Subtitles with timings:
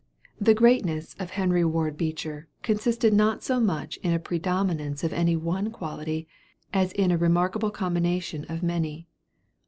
[0.39, 5.35] The greatness of Henry Ward Beecher consisted not so much in a predominance of any
[5.35, 6.27] one quality
[6.73, 9.05] as in a remarkable combination of many.